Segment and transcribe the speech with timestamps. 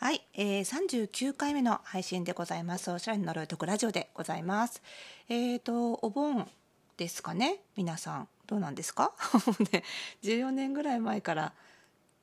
[0.00, 2.88] はい、えー、39回目の配信でございます。
[2.92, 4.80] おしゃれの呪いとくラジオでございます。
[5.28, 6.48] えーと、お盆
[6.96, 7.58] ですかね？
[7.76, 8.28] 皆さん。
[8.46, 9.12] どうなんですか？
[9.72, 9.82] ね、
[10.22, 11.52] 14年ぐらい前から、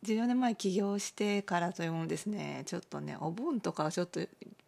[0.04, 4.22] 14年前起業してからというものですね、ちょっとね、お盆とかちょっと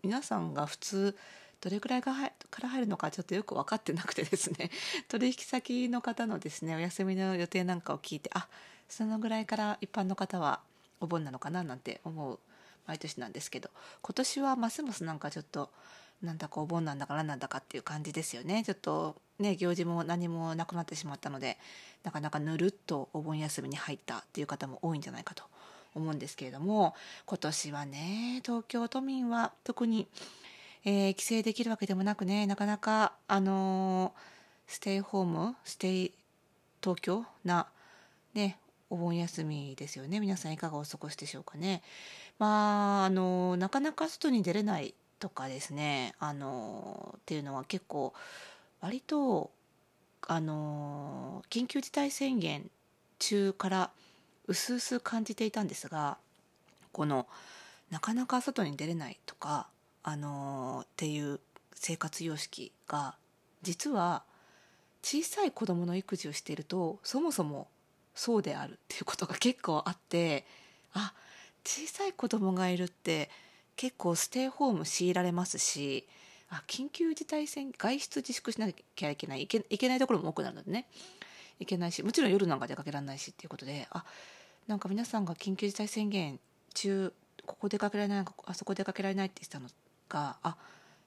[0.04, 1.18] 皆さんが普通、
[1.62, 4.70] どれくらいから入るのかちょっとよく分かってなくてですね
[5.10, 8.48] 取引先の方のですねお休みの予定なんかを聞いてあ
[8.88, 10.62] そのぐらいから一般の方は
[11.00, 12.40] お盆なのかななんて思う
[12.88, 13.70] 毎年なんですけど
[14.02, 15.70] 今年はますますなんかちょっと
[16.22, 18.64] なんだかお盆なんだかなんだかっていう感じですよね。
[18.66, 21.60] ちょっとね行事も何もなくなってしまったので
[22.04, 25.44] なかなかぬるっとお盆休みに入ったっていう方も多いんじゃないかと
[25.94, 26.96] 思うんですけれども
[27.28, 30.08] 今年はね東京都民は特に
[30.90, 36.14] えー、帰省できるわけでもなくねなかなかあのー、ステイホームステイ
[36.82, 37.68] 東京な
[38.34, 38.58] ね
[38.90, 40.20] お盆休みですよね。
[40.20, 41.82] 皆さんいかがお過ごしでしょうかね。
[42.40, 46.14] まああの、なかなか外に出れないとかですね。
[46.20, 48.14] あのっていうのは結構
[48.82, 49.52] 割と
[50.22, 52.70] あの緊急事態宣言
[53.20, 53.92] 中から
[54.48, 56.18] 薄々感じていたんですが
[56.92, 57.28] この
[57.90, 59.68] なかなか外に出れないとか
[60.04, 61.40] あのっていう
[61.74, 63.16] 生活様式が
[63.62, 64.24] 実は
[65.02, 67.68] 小さい子供の育児をしているとそもそも
[68.18, 70.44] そうであるっていうことが結構あって
[70.94, 71.14] あ
[71.64, 73.30] 小さい子供がいるって
[73.76, 76.08] 結構ステイホーム強いられますし
[76.50, 80.88] あ緊急事態宣言外出自粛しなきゃいけないいけいけないところも多くなるのでね。
[81.60, 84.06] いけないしもちろん夜なんか出かけられないしっていうことであ
[84.68, 86.40] なんか皆さんが緊急事態宣言
[86.76, 87.12] 中
[87.48, 89.68] ここ出かけられないあそこ出かけられないって言ってたの
[90.10, 90.56] があ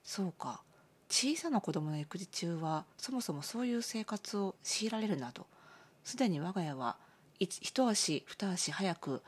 [0.04, 0.62] そうか。
[1.08, 5.44] 小さな子供の育児中はそもそもそういう生活を強いられるなと。
[6.04, 6.96] すでに我が家は
[7.38, 9.22] 一足二足早く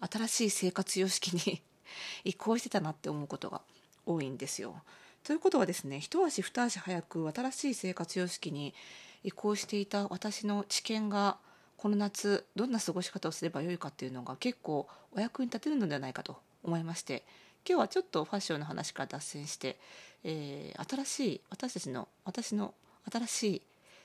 [0.00, 1.62] 新しい生活様式に
[2.24, 3.62] 移行してたなって思うことが
[4.06, 4.82] 多いんですよ。
[5.22, 8.74] ということはですね一足二足早く新しい生活様式に
[9.22, 11.38] 移行していた私の知見が
[11.78, 17.24] この夏どんな過ごし方をすればよいかっていうのが結構お役に立てるのではないかと思いまして
[17.66, 19.78] 今日はちょっとファッションの話から脱線して、
[20.22, 22.74] えー、新しい私たちの私の
[23.10, 23.62] 新しい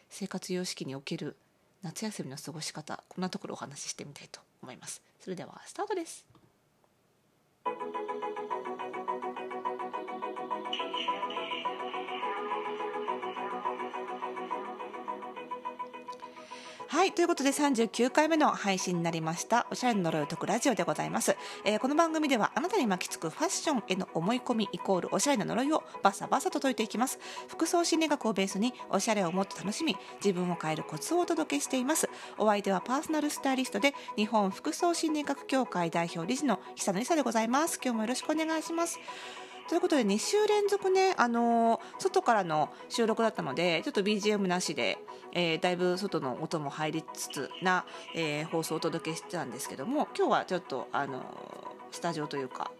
[0.09, 1.35] 生活様式における
[1.81, 5.01] 夏休みの過ごし方こんなところお話ししてみたいと思います。
[5.19, 6.25] それではスタートです。
[16.91, 17.13] はい。
[17.13, 19.67] ということで39回目の配信になりました。
[19.69, 21.37] おしゃれの呪いを解くラジオでございます。
[21.63, 27.19] えー、この番組ではあなたに巻きつくファッションへの思い込みイコールおしゃれな呪いをバサバサと解いていきます。
[27.47, 32.09] 服装心理学をベースにおしゃれをもっと楽しみ、自分を変えるコツをお届けしています。
[32.39, 37.79] お相手はパーソナルスタイリストで日本服装心理学協会代表理事の久野里沙でございます。
[37.79, 38.99] 今日もよろしくお願いします。
[39.69, 44.97] ということで2週連続ね、あのー、外からの収録だったのでちょっと BGM なしで、
[45.31, 47.85] えー、だいぶ外の音も入りつつな、
[48.15, 51.21] えー、放送をお届けしてたんですけども今日はちょっと、あの
[51.91, 52.71] スタジオというか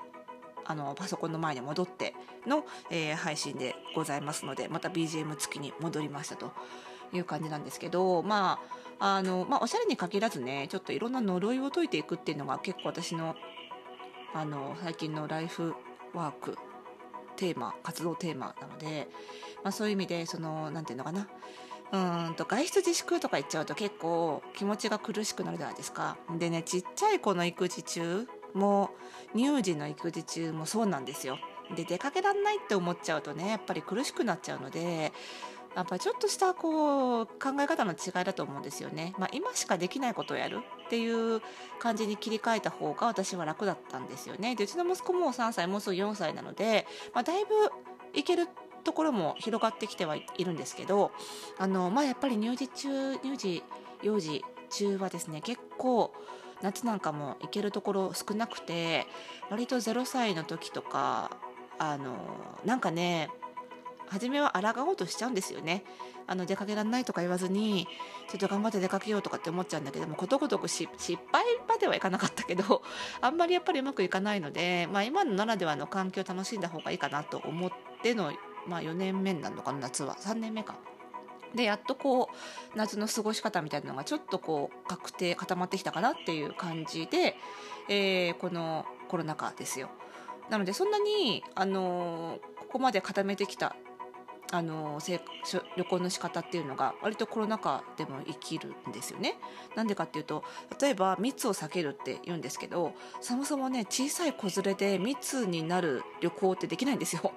[0.66, 2.16] あのパソコンの前に戻って
[2.47, 6.53] の、え配信でございますのでまた BGM 付きに戻りましたと
[7.13, 8.59] いう感じなんですけどま
[8.99, 13.35] ああの、まあ、おしゃれに限らずねちょっといろんな呪いを解いていくっていうのが結構私の
[14.33, 15.75] あの最近のライフ
[16.13, 16.57] ワーク
[17.39, 19.07] テーマ活動テーマなので、
[19.63, 21.27] まあ、そういう意味でその何て言うのかな
[22.27, 26.17] うんと外出自粛とか言っちゃうと結構気持ちが苦しくなるじゃないですか。
[26.38, 28.91] でねちっちゃい子の育児中も
[29.35, 31.39] 乳児の育児中もそうなんですよ。
[31.75, 35.13] で出かけらんないって思っちゃうとねやっぱり苦しくなっちゃうので
[35.75, 39.13] やっぱちょっとしたこう考え方の違いだと思うんですよね。
[39.18, 41.41] まあ、今しかできないことをやるっていう
[41.80, 44.56] 感じに切り替えた方が私は楽だったんですよね。
[44.56, 47.53] でうちの息子も3歳もうすぐ4歳なので、まあ、だいぶ
[48.13, 48.47] いける
[48.84, 51.12] ところも広がってきてはいるんですけど
[51.58, 53.63] あの、まあ、やっぱり乳児中乳児
[54.02, 56.13] 幼児中はですね結構
[56.62, 59.06] 夏なんかも行けるところ少なくて
[59.49, 61.38] 割と0歳の時とか
[61.78, 62.16] あの
[62.66, 63.29] なんかね
[64.09, 65.84] 初めは抗おうとしちゃうんですよね
[66.28, 67.88] あの出かけられないとか言わずに
[68.29, 70.88] ちょっと頑張って出かけようとかって思っちゃうんだけどもことごとく失
[71.32, 72.84] 敗まではいかなかったけど
[73.22, 77.72] あんまりやっぱりうまくいかないので、まあ、今のならではの環境を楽しんだ方がいいかなと思っ
[78.03, 78.32] ての、
[78.67, 80.76] まあ、4年目なのかな夏は3年目か。
[81.55, 87.35] でやっとこう夏の過ごし方みたいなのがちょっとこう確定固まってきたかなっていう感じで、
[87.88, 89.90] えー、このコロナ禍ですよ。
[90.52, 93.76] なのでそんなに、あのー、ここまで固めてきた
[94.51, 94.99] あの
[95.78, 99.35] 旅行の仕方っていうのが割とコロナ禍でも生きるんですよね。
[99.75, 100.43] なんでかっていうと
[100.81, 107.31] 例えば密を避けるって言うんですけどそもそもね小さい子連れで密になる旅行ってできないんですよ。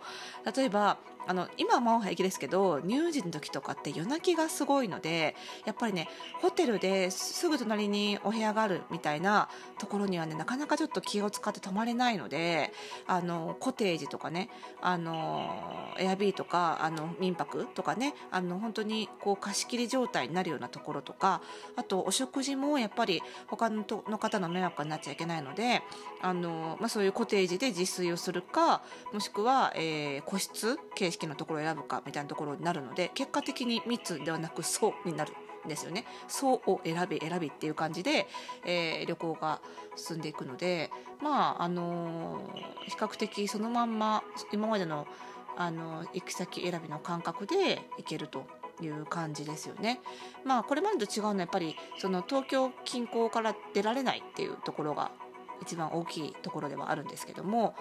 [0.56, 5.34] 例えばあの今はもう平気ですけど乳児の時とかって夜泣きがすごいので
[5.64, 6.08] やっぱりね
[6.40, 9.48] ホテルですぐ隣にお部屋があるみたいな
[9.78, 12.72] ところにはねなかなかちょっと気を使って泊まれないので
[13.06, 14.48] あのコテージとかね
[14.80, 21.40] あのエアビーとかあの民泊とかねあの本当にこう貸し切り状態になるようなところとか
[21.76, 25.82] あとお食事もやっぱり他のの方の迷惑になっちゃいけないので
[26.20, 28.82] あの、まあ、そういうコテージで自炊をするか
[29.12, 35.32] もしくは、えー、個室形式のところを選ぶかみたいなところになるので結果的に密ではなく層になる
[35.64, 38.26] んですよね層を選び選びっていう感じで、
[38.64, 39.60] えー、旅行が
[39.96, 40.90] 進んでいくので
[41.22, 45.06] まああのー、比較的そのまんま今までの
[45.54, 48.46] あの行き先選びの感覚で行けると
[48.80, 50.00] いう感じですよね。
[50.44, 55.12] まあこれまでと違うのはやっぱりその東京近郊から出られないっていうところが
[55.60, 57.74] 一番大きいところではあるんですけども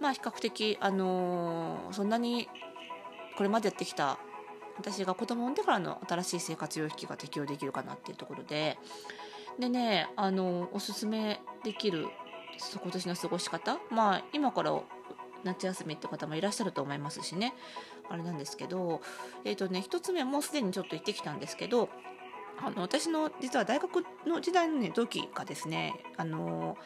[0.00, 2.48] まあ比較的あのー、そんなに
[3.36, 4.18] これまでやってきた
[4.78, 8.78] 私が子供を産んでからの新しい生活様式が適用できるかなっていうところで
[9.58, 12.08] でねあのおすすめできる
[12.82, 14.80] 今年の過ごし方まあ今から
[15.44, 17.52] 夏休みって方もいらっしゃると思いますしね。
[18.08, 19.00] あれなんですけど
[19.44, 21.88] えっ、ー、とね1つ目もうすでにちょっと行ってきたんですけど
[22.60, 26.76] あの私の実は大学の時代のね同期がですねあの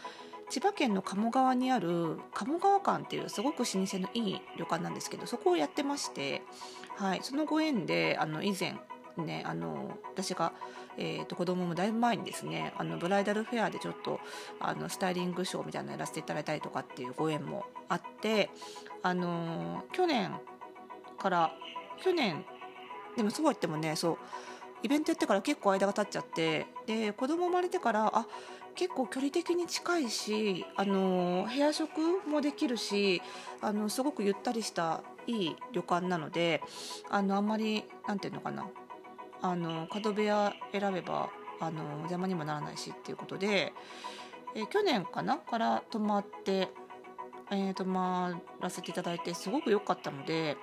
[0.48, 6.42] 千葉県の鴨川にある鴨川館っていうすごく老舗のいい旅館なんですけどそこをやってまして、
[6.96, 8.76] はい、そのご縁であの以前
[9.16, 10.52] ねあの私が、
[10.98, 14.20] えーと、子供もだいぶ前にですねあのブライダルフェアでちょっと
[14.60, 18.50] あのスタイリングショーみたいなのやらせていただいたりとかっていうご縁もあって
[19.02, 20.32] あの去年
[21.18, 21.52] から
[22.02, 22.44] 去年
[23.16, 24.18] でもそうは言ってもねそう
[24.82, 28.26] イベントやってから結構間が経っちゃってで子供生まれてからあ
[28.76, 33.22] 結構距離的に近いしあの部屋食もできるし
[33.60, 36.62] あのすごくゆったりしたいい旅館なので
[37.10, 38.68] あのあんまりなんていうのかな
[39.42, 41.30] あの角部屋選べば
[41.60, 43.72] あの邪魔にもならないしっていうことで、
[44.54, 46.68] え去年かなから泊まって、
[47.50, 50.56] えー、泊まらせていただいてすごく良かったので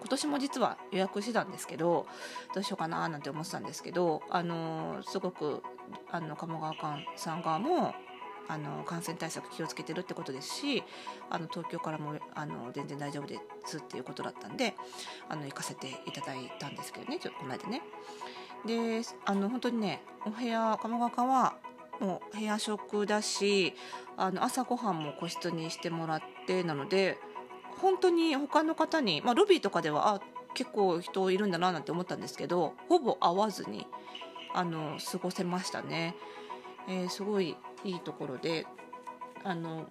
[0.00, 2.06] 今年も実は予約してたんですけど
[2.54, 5.62] どうしようかななんて思ってたんですけどあのすごく
[6.10, 7.94] あの鴨川館さん側も
[8.48, 10.82] あの感染対策気をつけてるってことですし
[11.30, 14.74] あの東京からもあの全然大丈夫ですっていうことだったんで
[15.28, 17.82] あの行かせていただいたんですけどねちょっとこの間ね。
[18.66, 21.54] であの本当にねお部屋鴨川館は
[22.00, 23.74] もう部屋食だし
[24.16, 27.18] あの朝ごはんも個室にしてもらってなので
[27.80, 30.20] 本当に他の方に、まあ、ロビーとかではあ
[30.54, 33.86] 結構人いるんだななんて思ったんですけどほぼ会わずに
[34.52, 36.16] あの過ごせましたね、
[36.88, 38.66] えー、すごいいいところで
[39.44, 39.88] あの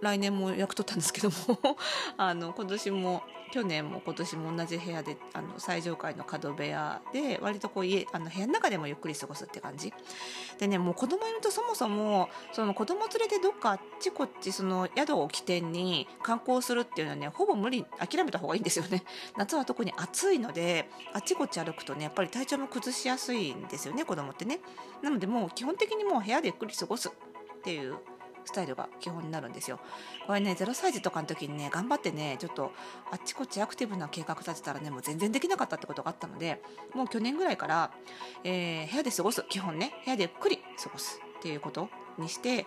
[0.00, 1.76] 来年も役取ったんですけども
[2.16, 3.22] あの今年も
[3.52, 9.92] 去年も今年も同じ部屋であの最上階の角部屋で割とこう家あの部屋の中でもゆっくり過ごすって感じ。
[10.58, 19.04] でねもう子供いるとそもそもその子供連れてどっかあっちこっちその宿を起点に観光するっていうのはねほぼ無理諦めた方がいいんですよね。
[19.36, 24.60] 夏は特に暑いのであっちこっち歩くとねやっぱり体調も崩しやすいんですよね子供ってね。
[25.02, 27.12] なのでもう基本的にもう部屋でゆっくり過ごすっ
[27.62, 27.96] ていう
[28.44, 29.80] スタイルが基本になるんですよ。
[30.26, 32.72] これね0歳児とかの時にね頑張ってねちょっと
[33.10, 36.62] あっちこっちアクティブな計画立てたらねもう全然できなかったってことがあったので
[36.94, 37.92] もう去年ぐらいから、
[38.44, 42.66] えー、部屋で過ごす基本ね部屋でゆっくり過ごすっていうことにして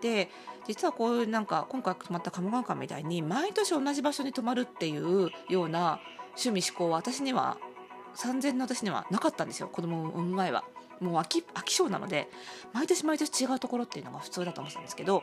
[0.00, 0.28] で
[0.66, 6.00] 実はこういうなんか今回泊まった鴨川館みたいに毎年同じ場所に泊まるっていうような
[6.36, 7.58] 趣味思考は私には
[8.14, 10.64] 産前の私にはなかったんですよ子供を産む前は。
[11.00, 12.28] もう飽き飽き性なので
[12.72, 15.22] 毎年毎年違うところっていうのが普通だと思ってたんですけど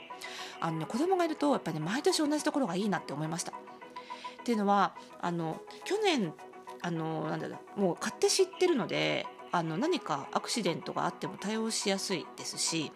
[0.60, 3.51] あの、ね、子供がいるとやっぱり、ね、毎年同じところがいいなって思いました。
[3.51, 6.34] っていうのはあの去年
[6.82, 12.92] あのなんだろうもう買って知ってるのであの何かアクシデントがあっても対応しやすいですし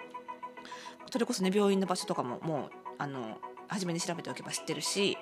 [1.09, 3.37] それこそね病院の場所とかももうあの
[3.69, 5.17] 初めに調べておけば知ってるし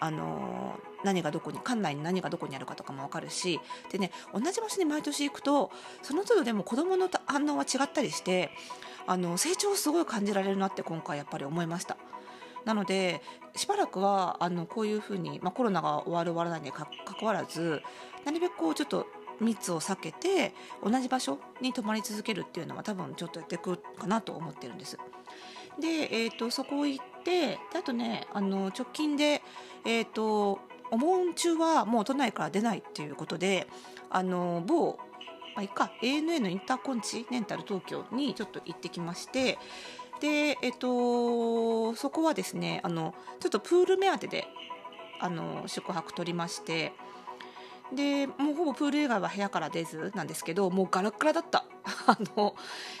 [0.00, 5.70] あの何がどこに館内に何がどこにあるかとかも分かるしでね同じ場所に毎年行くと
[6.02, 8.50] その都度でも子どもの反応は違ったりして
[9.06, 11.96] あの成長をすごい感じられるなって今回やっぱり思いました。
[12.64, 13.22] なので
[13.56, 17.82] しばらくはあのこういうふうに、まあ、コロナが終わる終わらないにかかわらず
[18.24, 19.06] なるべくこうちょっと
[19.40, 20.54] 密を避けて
[20.84, 24.98] 同じ場所に泊まり続けるっていうのは多分ちょっとやっていくかなと思ってるんです。
[25.78, 29.42] で、えーと、そこ行ってであとねあの直近で、
[29.84, 30.60] えーと、
[30.90, 33.66] お盆中はもう都内から出ないっていうことで
[34.08, 34.98] あの某
[35.52, 39.58] まあ、いいか ANA のインターコンチネンタル東京にちょっと行ってきまして
[40.20, 44.46] で、えっと、そこはですねあのちょっとプール目当てで
[45.20, 46.92] あの宿泊取りまして
[47.92, 51.64] でもうほぼプール以外は部屋から出ずなんですけどもうガラッガラだった。
[52.06, 52.54] あの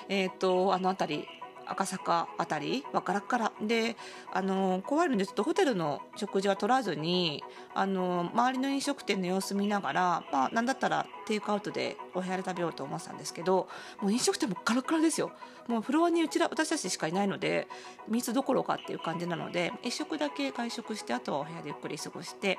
[0.08, 1.28] えっ、とあの辺り
[1.70, 3.96] 赤坂あたりはガラガラで
[4.32, 13.68] あの怖いのでちょっとホテルの食事は取らずにあの周りの飲食店の様子見ながら、まあ、何だったらテイクアウトでお部屋で食べようと思ってたんですけど
[14.02, 15.30] もう飲食店もガラッガラですよ。
[15.68, 17.68] もうフロアにうちら私たちしかいないので
[18.08, 22.58] 密どころかっていう感じなので1食だけ外食してあとはお部屋でゆっくり過ごして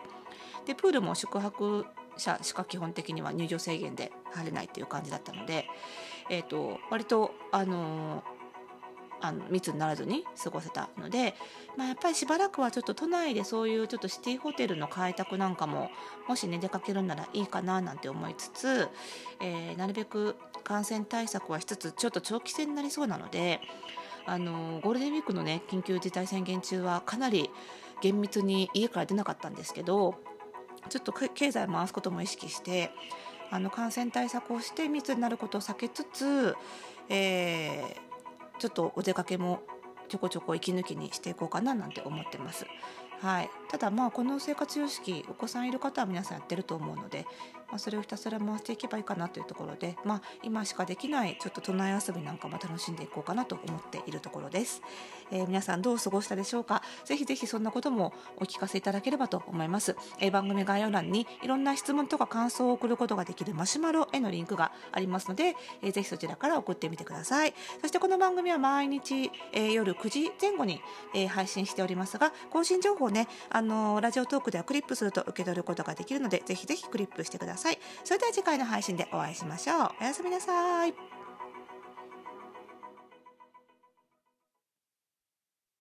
[0.65, 1.85] でプールも宿泊
[2.17, 5.65] 者しか基本的には入場制限で入れないっていう感じだったので、
[6.29, 8.23] えーと、割とあの
[9.21, 11.35] あの密にならずに過ごせたので、
[11.77, 15.89] まあ、やっぱりしばらくはちょっと都内でそういうちょっとシティホテルの開拓なんかも
[16.27, 18.89] もしね出かけるならいいかななんて思いつつ、
[19.39, 23.61] えー、なるべく感染対策はしつつちょっと長期戦になりそうなので
[24.25, 27.49] あのゴールデンウィークのね緊急事態宣言中はかなり
[28.01, 30.15] 厳密に家から出なかったんですけど
[30.89, 32.91] ちょっと経済回すことも意識して
[33.51, 36.55] あの感染対策をして密になることを避けつつ、
[37.09, 38.10] えー、
[38.61, 39.63] ちょっとお出かけも
[40.07, 42.67] ちょこちょこ息抜きにしていこうかななんて思ってます。
[43.21, 47.27] はい、ただまあこの生活様式お子さんいる方は皆さんやってると思うので、
[47.69, 54.81] まあ、それをひたすら回していけばいいかなというところで、まあ、今しかできないちょっと都内遊びなんかも楽しんでいこうかなと思っているところです、
[55.31, 56.81] えー、皆さんどう過ごしたでしょうか？
[57.05, 67.53] ぜひぜひそんなこともお聞かせいただければと思います、えー、番組概要欄にいろんな質問とか感想を送ることができるマシュマロへのリンクがありますので、えー、ぜひそちらから送ってみてください。
[67.81, 70.81] そしてこの番組は毎日、えー、夜9時前後に、
[71.13, 77.79] えー、配信しておりますが更新情報ねあの、ラジオトークではクリップすると受け取ることができるのでぜひぜひクリップしてください。
[78.03, 79.89] それでは次回の配信でお会いしましょう。
[80.01, 81.20] おやすみなさい。